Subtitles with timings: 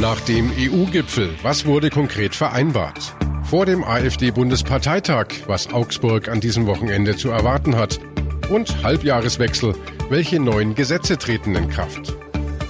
[0.00, 3.14] Nach dem EU-Gipfel, was wurde konkret vereinbart?
[3.44, 8.00] Vor dem AfD-Bundesparteitag, was Augsburg an diesem Wochenende zu erwarten hat.
[8.48, 9.74] Und Halbjahreswechsel,
[10.08, 12.14] welche neuen Gesetze treten in Kraft?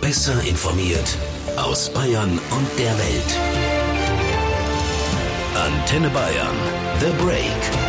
[0.01, 1.17] Besser informiert
[1.57, 3.39] aus Bayern und der Welt.
[5.55, 6.57] Antenne Bayern,
[7.01, 7.82] The Break.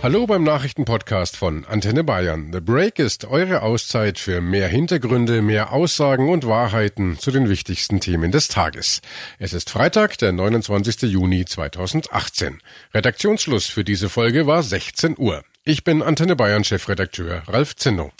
[0.00, 2.52] Hallo beim Nachrichtenpodcast von Antenne Bayern.
[2.52, 7.98] The Break ist eure Auszeit für mehr Hintergründe, mehr Aussagen und Wahrheiten zu den wichtigsten
[7.98, 9.00] Themen des Tages.
[9.40, 11.02] Es ist Freitag, der 29.
[11.10, 12.62] Juni 2018.
[12.94, 15.42] Redaktionsschluss für diese Folge war 16 Uhr.
[15.64, 18.12] Ich bin Antenne Bayern Chefredakteur Ralf Zinno.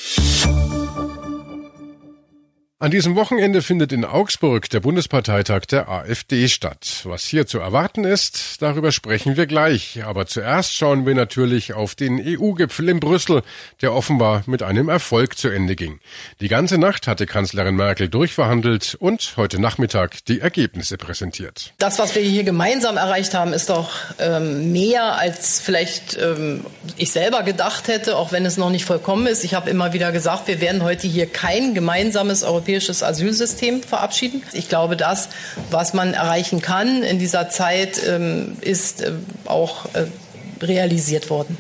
[2.81, 7.01] An diesem Wochenende findet in Augsburg der Bundesparteitag der AfD statt.
[7.03, 10.05] Was hier zu erwarten ist, darüber sprechen wir gleich.
[10.05, 13.43] Aber zuerst schauen wir natürlich auf den EU-Gipfel in Brüssel,
[13.83, 15.99] der offenbar mit einem Erfolg zu Ende ging.
[16.41, 21.73] Die ganze Nacht hatte Kanzlerin Merkel durchverhandelt und heute Nachmittag die Ergebnisse präsentiert.
[21.79, 26.65] Das, was wir hier gemeinsam erreicht haben, ist doch ähm, mehr, als vielleicht ähm,
[26.97, 29.43] ich selber gedacht hätte, auch wenn es noch nicht vollkommen ist.
[29.43, 34.43] Ich habe immer wieder gesagt, wir werden heute hier kein gemeinsames europäisches Asylsystem verabschieden.
[34.53, 35.29] Ich glaube, das,
[35.71, 39.13] was man erreichen kann in dieser Zeit, ähm, ist äh,
[39.47, 40.07] auch äh,
[40.63, 41.57] realisiert worden.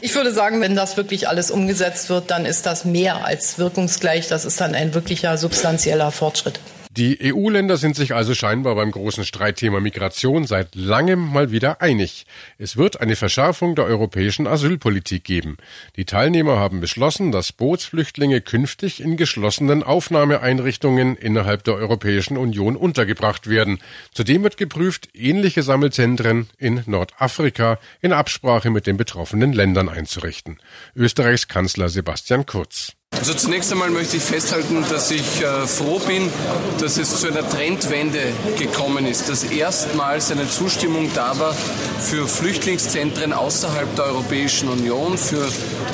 [0.00, 4.26] Ich würde sagen, wenn das wirklich alles umgesetzt wird, dann ist das mehr als wirkungsgleich.
[4.28, 6.58] Das ist dann ein wirklicher substanzieller Fortschritt.
[6.94, 12.26] Die EU-Länder sind sich also scheinbar beim großen Streitthema Migration seit langem mal wieder einig.
[12.58, 15.56] Es wird eine Verschärfung der europäischen Asylpolitik geben.
[15.96, 23.48] Die Teilnehmer haben beschlossen, dass Bootsflüchtlinge künftig in geschlossenen Aufnahmeeinrichtungen innerhalb der Europäischen Union untergebracht
[23.48, 23.78] werden.
[24.12, 30.58] Zudem wird geprüft, ähnliche Sammelzentren in Nordafrika in Absprache mit den betroffenen Ländern einzurichten.
[30.94, 32.92] Österreichs Kanzler Sebastian Kurz.
[33.22, 36.28] Also zunächst einmal möchte ich festhalten, dass ich äh, froh bin,
[36.80, 38.18] dass es zu einer Trendwende
[38.58, 41.54] gekommen ist, dass erstmals eine Zustimmung da war
[42.00, 45.48] für Flüchtlingszentren außerhalb der Europäischen Union, für,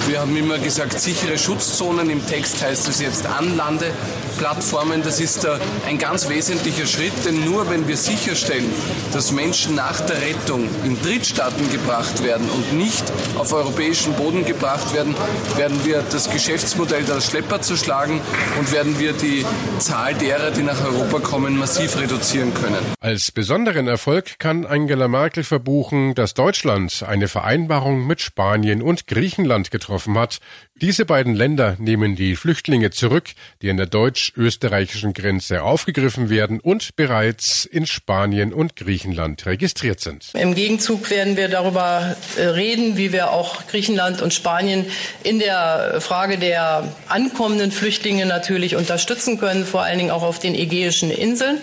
[0.07, 5.03] wir haben immer gesagt, sichere Schutzzonen, im Text heißt es jetzt Anlandeplattformen.
[5.03, 8.71] Das ist äh, ein ganz wesentlicher Schritt, denn nur wenn wir sicherstellen,
[9.13, 13.05] dass Menschen nach der Rettung in Drittstaaten gebracht werden und nicht
[13.37, 15.15] auf europäischen Boden gebracht werden,
[15.57, 18.21] werden wir das Geschäftsmodell der Schlepper zu schlagen
[18.59, 19.45] und werden wir die
[19.79, 22.85] Zahl derer, die nach Europa kommen, massiv reduzieren können.
[23.01, 29.71] Als besonderen Erfolg kann Angela Merkel verbuchen, dass Deutschland eine Vereinbarung mit Spanien und Griechenland
[29.71, 30.39] getroffen hat.
[30.75, 33.31] Diese beiden Länder nehmen die Flüchtlinge zurück,
[33.63, 40.31] die an der deutsch-österreichischen Grenze aufgegriffen werden und bereits in Spanien und Griechenland registriert sind.
[40.35, 44.87] Im Gegenzug werden wir darüber äh, reden, wie wir auch Griechenland und Spanien
[45.25, 50.55] in der Frage der ankommenden Flüchtlinge natürlich unterstützen können, vor allen Dingen auch auf den
[50.55, 51.59] ägäischen Inseln.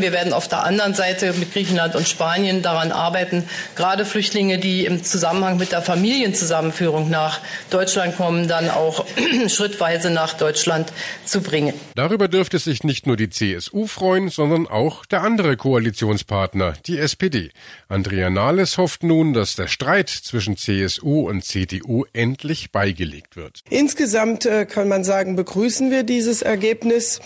[0.00, 3.44] Wir werden auf der anderen Seite mit Griechenland und Spanien daran arbeiten,
[3.76, 9.04] gerade Flüchtlinge, die im Zusammenhang mit der Familienzusammenführung nach Deutschland kommen, dann auch
[9.48, 10.92] schrittweise nach Deutschland
[11.24, 11.74] zu bringen.
[11.94, 17.50] Darüber dürfte sich nicht nur die CSU freuen, sondern auch der andere Koalitionspartner, die SPD.
[17.88, 23.62] Andrea Nahles hofft nun, dass der Streit zwischen CSU und CDU endlich beigelegt wird.
[23.70, 27.20] Insgesamt äh, kann man sagen, begrüßen wir dieses Ergebnis.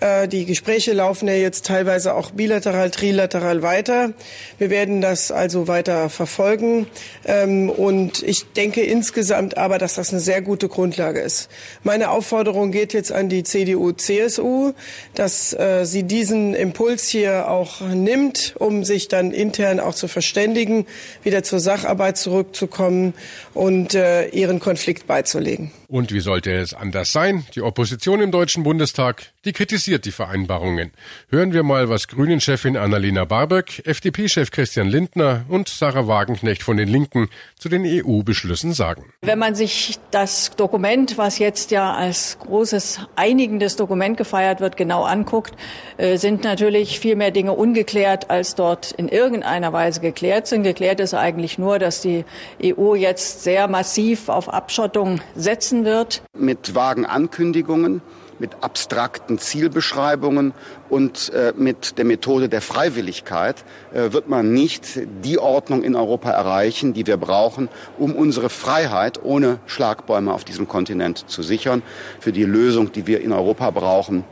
[0.00, 4.12] Äh, die Gespräche laufen ja jetzt teilweise auch bilateral, trilateral weiter.
[4.58, 6.86] Wir werden das also weiter verfolgen.
[7.24, 11.48] Ähm, und ich denke insgesamt aber, dass das eine sehr gute Grundlage ist.
[11.82, 14.72] Meine Aufforderung geht jetzt an die CDU, CSU,
[15.14, 20.86] dass äh, sie diesen Impuls hier auch nimmt, um sich dann intern auch zu verständigen,
[21.22, 23.14] wieder zur Sacharbeit zurückzukommen
[23.54, 25.70] und äh, ihren Konflikt beizulegen.
[25.88, 27.46] Und wie sollte es anders sein?
[27.54, 30.90] Die Opposition im Deutschen Bundestag, die kritisiert die Vereinbarungen.
[31.30, 36.88] Hören wir mal, was Grünen-Chefin Annalena Baerbock, FDP-Chef Christian Lindner und Sarah Wagenknecht von den
[36.88, 37.28] Linken
[37.58, 39.12] zu den EU-Beschlüssen sagen.
[39.22, 45.04] Wenn man sich das Dokument, was jetzt ja als großes einigendes Dokument gefeiert wird, genau
[45.04, 45.54] anguckt,
[45.96, 50.62] äh, sind natürlich viel mehr Dinge ungeklärt, als dort in irgendeiner Weise geklärt sind.
[50.62, 52.24] Geklärt ist eigentlich nur, dass die
[52.62, 56.22] EU jetzt sehr massiv auf Abschottung setzen wird.
[56.38, 58.02] Mit vagen Ankündigungen,
[58.38, 60.52] mit abstrakten Zielbeschreibungen
[60.88, 66.30] und äh, mit der Methode der Freiwilligkeit äh, wird man nicht die Ordnung in Europa
[66.30, 67.68] erreichen, die wir brauchen,
[67.98, 71.82] um unsere Freiheit ohne Schlagbäume auf diesem Kontinent zu sichern.
[72.20, 74.24] Für die Lösung, die wir in Europa brauchen,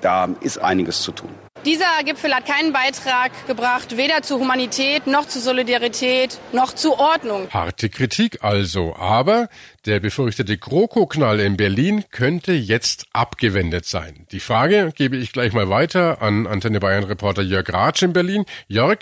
[0.00, 1.45] da ist einiges zu tun.
[1.66, 7.48] Dieser Gipfel hat keinen Beitrag gebracht, weder zur Humanität noch zur Solidarität noch zur Ordnung.
[7.50, 9.48] Harte Kritik also, aber
[9.84, 14.26] der befürchtete GroKo-Knall in Berlin könnte jetzt abgewendet sein.
[14.30, 18.44] Die Frage gebe ich gleich mal weiter an Antenne Bayern-Reporter Jörg Ratsch in Berlin.
[18.68, 18.98] Jörg,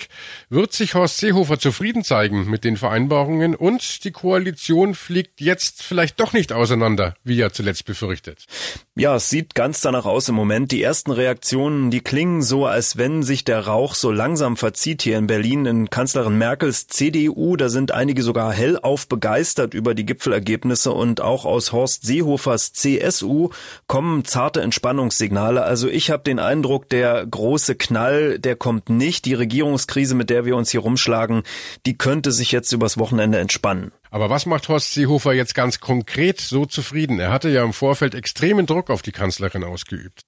[0.48, 6.18] wird sich Horst Seehofer zufrieden zeigen mit den Vereinbarungen und die Koalition fliegt jetzt vielleicht
[6.18, 8.46] doch nicht auseinander, wie er zuletzt befürchtet?
[8.94, 10.70] Ja, es sieht ganz danach aus im Moment.
[10.70, 15.18] Die ersten Reaktionen, die klingen so, als wenn sich der Rauch so langsam verzieht hier
[15.18, 17.56] in Berlin in Kanzlerin Merkels CDU.
[17.56, 23.48] Da sind einige sogar hellauf begeistert über die Gipfelergebnisse und auch aus Horst Seehofers CSU
[23.88, 25.64] kommen zarte Entspannungssignale.
[25.64, 29.24] Also ich habe den Eindruck, der große Knall, der kommt nicht.
[29.24, 31.42] Die Regierungskrise, mit der wir uns hier rumschlagen,
[31.86, 33.90] die könnte sich jetzt übers Wochenende entspannen.
[34.10, 37.18] Aber was macht Horst Seehofer jetzt ganz konkret so zufrieden?
[37.18, 40.22] Er hatte ja im Vorfeld extremen Druck auf die Kanzlerin ausgeübt.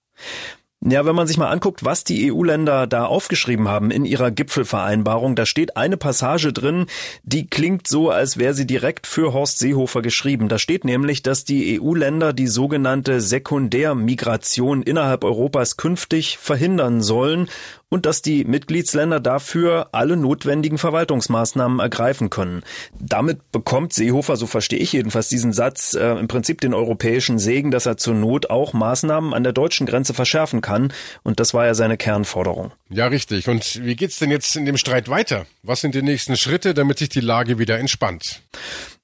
[0.88, 5.34] Ja, wenn man sich mal anguckt, was die EU-Länder da aufgeschrieben haben in ihrer Gipfelvereinbarung,
[5.34, 6.86] da steht eine Passage drin,
[7.24, 10.48] die klingt so, als wäre sie direkt für Horst Seehofer geschrieben.
[10.48, 17.48] Da steht nämlich, dass die EU-Länder die sogenannte Sekundärmigration innerhalb Europas künftig verhindern sollen
[17.88, 22.62] und dass die Mitgliedsländer dafür alle notwendigen Verwaltungsmaßnahmen ergreifen können.
[22.98, 27.70] Damit bekommt Seehofer, so verstehe ich jedenfalls diesen Satz, äh, im Prinzip den europäischen Segen,
[27.70, 30.75] dass er zur Not auch Maßnahmen an der deutschen Grenze verschärfen kann.
[31.22, 32.72] Und das war ja seine Kernforderung.
[32.88, 33.48] Ja, richtig.
[33.48, 35.46] Und wie geht's denn jetzt in dem Streit weiter?
[35.62, 38.42] Was sind die nächsten Schritte, damit sich die Lage wieder entspannt?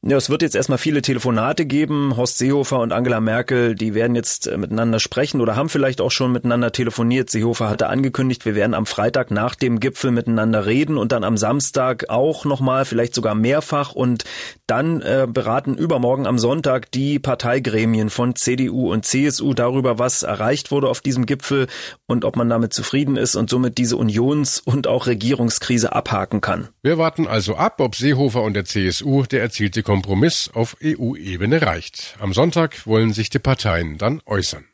[0.04, 2.16] Ja, es wird jetzt erstmal viele Telefonate geben.
[2.16, 6.10] Horst Seehofer und Angela Merkel, die werden jetzt äh, miteinander sprechen oder haben vielleicht auch
[6.10, 7.30] schon miteinander telefoniert.
[7.30, 11.36] Seehofer hatte angekündigt, wir werden am Freitag nach dem Gipfel miteinander reden und dann am
[11.36, 14.24] Samstag auch nochmal, vielleicht sogar mehrfach und
[14.66, 20.72] dann äh, beraten übermorgen am Sonntag die Parteigremien von CDU und CSU darüber, was erreicht
[20.72, 21.68] wurde auf diesem Gipfel
[22.08, 26.70] und ob man damit zufrieden ist und somit diese Unions- und auch Regierungskrise abhaken kann.
[26.82, 32.16] Wir warten also ab, ob Seehofer und der CSU der erzielte Kompromiss auf EU-Ebene reicht.
[32.18, 34.64] Am Sonntag wollen sich die Parteien dann äußern.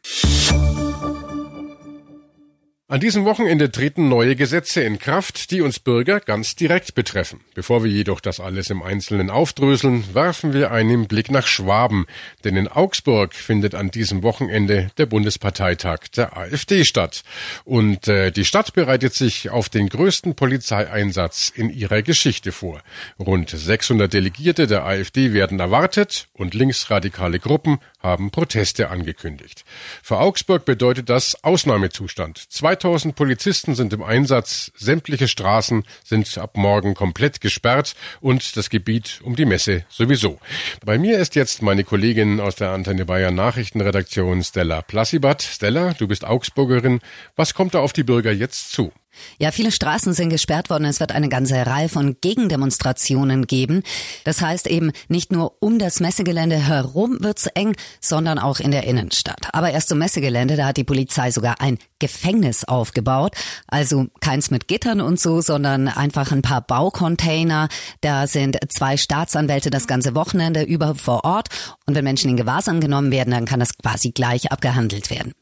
[2.90, 7.40] An diesem Wochenende treten neue Gesetze in Kraft, die uns Bürger ganz direkt betreffen.
[7.54, 12.06] Bevor wir jedoch das alles im Einzelnen aufdröseln, werfen wir einen Blick nach Schwaben.
[12.44, 17.24] Denn in Augsburg findet an diesem Wochenende der Bundesparteitag der AfD statt.
[17.66, 22.80] Und äh, die Stadt bereitet sich auf den größten Polizeieinsatz in ihrer Geschichte vor.
[23.18, 29.66] Rund 600 Delegierte der AfD werden erwartet und linksradikale Gruppen haben Proteste angekündigt.
[30.02, 32.38] Für Augsburg bedeutet das Ausnahmezustand.
[32.78, 39.20] 2000 Polizisten sind im Einsatz, sämtliche Straßen sind ab morgen komplett gesperrt und das Gebiet
[39.24, 40.38] um die Messe sowieso.
[40.84, 45.42] Bei mir ist jetzt meine Kollegin aus der Antenne Bayern Nachrichtenredaktion Stella Plassibat.
[45.42, 47.00] Stella, du bist Augsburgerin.
[47.34, 48.92] Was kommt da auf die Bürger jetzt zu?
[49.38, 50.84] Ja, viele Straßen sind gesperrt worden.
[50.84, 53.82] Es wird eine ganze Reihe von Gegendemonstrationen geben.
[54.24, 58.84] Das heißt eben, nicht nur um das Messegelände herum wird's eng, sondern auch in der
[58.84, 59.48] Innenstadt.
[59.52, 63.34] Aber erst zum Messegelände, da hat die Polizei sogar ein Gefängnis aufgebaut.
[63.66, 67.68] Also keins mit Gittern und so, sondern einfach ein paar Baucontainer.
[68.00, 71.48] Da sind zwei Staatsanwälte das ganze Wochenende über vor Ort.
[71.86, 75.32] Und wenn Menschen in Gewahrsam genommen werden, dann kann das quasi gleich abgehandelt werden.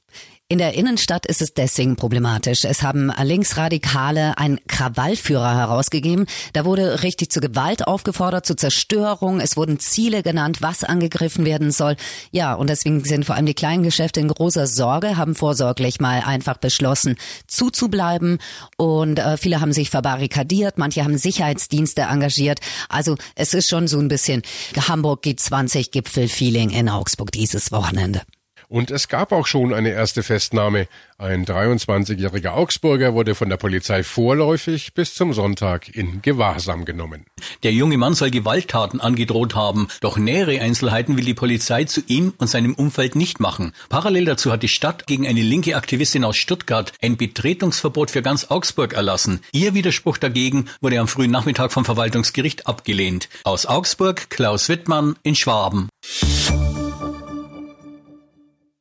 [0.48, 2.64] In der Innenstadt ist es deswegen problematisch.
[2.64, 6.26] Es haben Linksradikale einen Krawallführer herausgegeben.
[6.52, 9.40] Da wurde richtig zu Gewalt aufgefordert, zu Zerstörung.
[9.40, 11.96] Es wurden Ziele genannt, was angegriffen werden soll.
[12.30, 16.22] Ja, und deswegen sind vor allem die kleinen Geschäfte in großer Sorge, haben vorsorglich mal
[16.24, 17.16] einfach beschlossen,
[17.48, 18.38] zuzubleiben.
[18.76, 22.60] Und äh, viele haben sich verbarrikadiert, manche haben Sicherheitsdienste engagiert.
[22.88, 24.42] Also es ist schon so ein bisschen
[24.76, 28.22] Hamburg G20 Gipfel-Feeling in Augsburg dieses Wochenende.
[28.68, 30.88] Und es gab auch schon eine erste Festnahme.
[31.18, 37.24] Ein 23-jähriger Augsburger wurde von der Polizei vorläufig bis zum Sonntag in Gewahrsam genommen.
[37.62, 42.34] Der junge Mann soll Gewalttaten angedroht haben, doch nähere Einzelheiten will die Polizei zu ihm
[42.38, 43.72] und seinem Umfeld nicht machen.
[43.88, 48.50] Parallel dazu hat die Stadt gegen eine linke Aktivistin aus Stuttgart ein Betretungsverbot für ganz
[48.50, 49.40] Augsburg erlassen.
[49.52, 53.28] Ihr Widerspruch dagegen wurde am frühen Nachmittag vom Verwaltungsgericht abgelehnt.
[53.44, 55.88] Aus Augsburg Klaus Wittmann in Schwaben.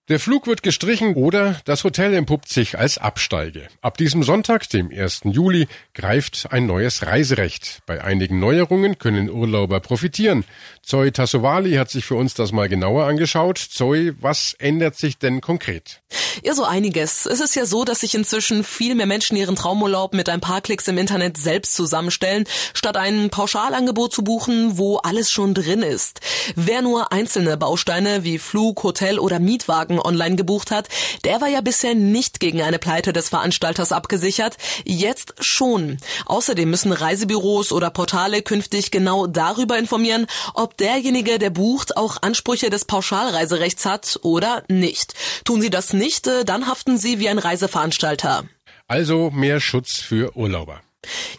[0.08, 3.68] Der Flug wird gestrichen oder das Hotel empuppt sich als Absteige.
[3.82, 5.22] Ab diesem Sonntag, dem 1.
[5.24, 7.82] Juli, greift ein neues Reiserecht.
[7.88, 10.44] Bei einigen Neuerungen können Urlauber profitieren.
[10.84, 13.58] Zoe Tassovali hat sich für uns das mal genauer angeschaut.
[13.58, 16.04] Zoe, was ändert sich denn konkret?
[16.44, 17.26] Ja, so einiges.
[17.26, 20.62] Es ist ja so, dass sich inzwischen viel mehr Menschen ihren Traumurlaub mit ein paar
[20.62, 22.46] Klicks im Internet selbst zusammenstellen,
[22.76, 26.20] statt ein Pauschalangebot zu buchen, wo alles schon drin ist.
[26.56, 30.90] Wer nur einzelne Bausteine wie Flug, Hotel oder Mietwagen online gebucht hat,
[31.24, 34.58] der war ja bisher nicht gegen eine Pleite des Veranstalters abgesichert.
[34.84, 35.98] Jetzt schon.
[36.26, 42.70] Außerdem müssen Reisebüros oder Portale künftig genau darüber informieren, ob derjenige, der bucht, auch Ansprüche
[42.70, 45.14] des Pauschalreiserechts hat oder nicht.
[45.44, 48.46] Tun sie das nicht, äh, dann haften sie wie ein Reiseveranstalter.
[48.88, 50.82] Also mehr Schutz für Urlauber.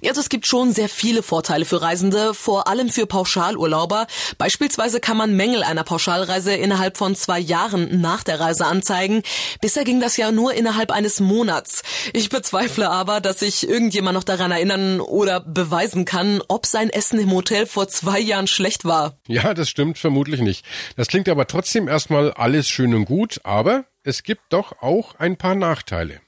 [0.07, 4.07] Also es gibt schon sehr viele Vorteile für Reisende, vor allem für Pauschalurlauber.
[4.39, 9.23] Beispielsweise kann man Mängel einer Pauschalreise innerhalb von zwei Jahren nach der Reise anzeigen.
[9.61, 11.83] Bisher ging das ja nur innerhalb eines Monats.
[12.13, 17.19] Ich bezweifle aber, dass sich irgendjemand noch daran erinnern oder beweisen kann, ob sein Essen
[17.19, 19.19] im Hotel vor zwei Jahren schlecht war.
[19.29, 20.65] Ja, das stimmt vermutlich nicht.
[20.97, 25.37] Das klingt aber trotzdem erstmal alles schön und gut, aber es gibt doch auch ein
[25.37, 26.21] paar Nachteile.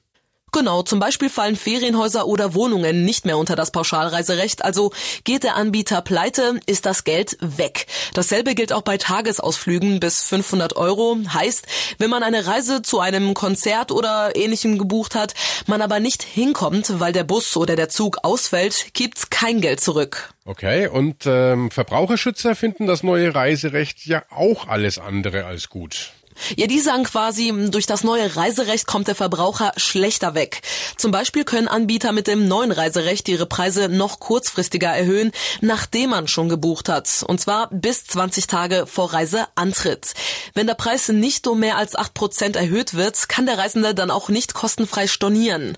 [0.52, 4.92] Genau, zum Beispiel fallen Ferienhäuser oder Wohnungen nicht mehr unter das Pauschalreiserecht, also
[5.24, 7.86] geht der Anbieter pleite, ist das Geld weg.
[8.14, 11.18] Dasselbe gilt auch bei Tagesausflügen bis 500 Euro.
[11.32, 11.66] Heißt,
[11.98, 15.34] wenn man eine Reise zu einem Konzert oder ähnlichem gebucht hat,
[15.66, 20.32] man aber nicht hinkommt, weil der Bus oder der Zug ausfällt, gibt's kein Geld zurück.
[20.44, 26.12] Okay, und ähm, Verbraucherschützer finden das neue Reiserecht ja auch alles andere als gut.
[26.56, 30.62] Ja, die sagen quasi, durch das neue Reiserecht kommt der Verbraucher schlechter weg.
[30.96, 36.28] Zum Beispiel können Anbieter mit dem neuen Reiserecht ihre Preise noch kurzfristiger erhöhen, nachdem man
[36.28, 37.24] schon gebucht hat.
[37.26, 40.14] Und zwar bis 20 Tage vor Reiseantritt.
[40.54, 44.10] Wenn der Preis nicht um mehr als 8 Prozent erhöht wird, kann der Reisende dann
[44.10, 45.76] auch nicht kostenfrei stornieren.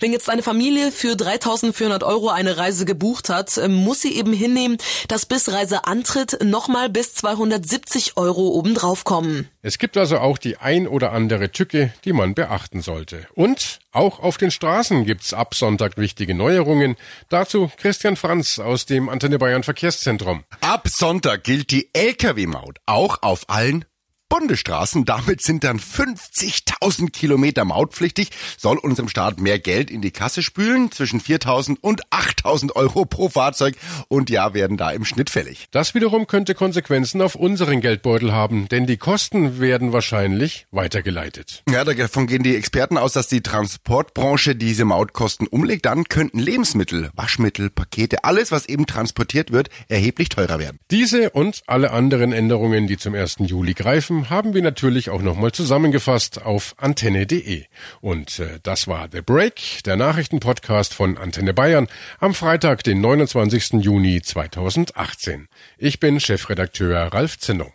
[0.00, 4.78] Wenn jetzt eine Familie für 3.400 Euro eine Reise gebucht hat, muss sie eben hinnehmen,
[5.08, 9.48] dass bis Reiseantritt nochmal bis 270 Euro obendrauf kommen.
[9.62, 13.26] Es gibt also auch die ein oder andere Tücke, die man beachten sollte.
[13.34, 16.96] Und auch auf den Straßen gibt's ab Sonntag wichtige Neuerungen.
[17.28, 20.44] Dazu Christian Franz aus dem Antenne Bayern Verkehrszentrum.
[20.60, 23.84] Ab Sonntag gilt die Lkw-Maut auch auf allen
[24.28, 25.04] Bundesstraßen.
[25.04, 28.30] Damit sind dann 50.000 Kilometer mautpflichtig.
[28.56, 30.92] Soll unserem Staat mehr Geld in die Kasse spülen.
[30.92, 33.76] Zwischen 4.000 und 8.000 Euro pro Fahrzeug.
[34.08, 35.68] Und ja, werden da im Schnitt fällig.
[35.70, 41.62] Das wiederum könnte Konsequenzen auf unseren Geldbeutel haben, denn die Kosten werden wahrscheinlich weitergeleitet.
[41.68, 45.86] Ja, davon gehen die Experten aus, dass die Transportbranche diese Mautkosten umlegt.
[45.86, 50.78] Dann könnten Lebensmittel, Waschmittel, Pakete, alles, was eben transportiert wird, erheblich teurer werden.
[50.90, 53.36] Diese und alle anderen Änderungen, die zum 1.
[53.40, 57.64] Juli greifen, haben wir natürlich auch nochmal zusammengefasst auf antenne.de.
[58.00, 61.86] Und äh, das war The Break, der Nachrichtenpodcast von Antenne Bayern
[62.18, 63.74] am Freitag, den 29.
[63.80, 65.48] Juni 2018.
[65.78, 67.72] Ich bin Chefredakteur Ralf Zinno.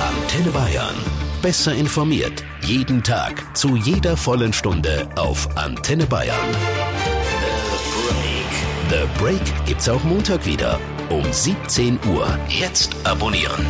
[0.00, 0.94] Antenne Bayern.
[1.42, 2.44] Besser informiert.
[2.62, 3.56] Jeden Tag.
[3.56, 6.36] Zu jeder vollen Stunde auf Antenne Bayern.
[8.90, 9.08] The Break.
[9.08, 10.78] The Break gibt's auch Montag wieder.
[11.10, 12.38] Um 17 Uhr.
[12.48, 13.66] Jetzt abonnieren.